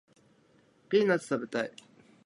[0.89, 1.71] ピーナッツ食べたい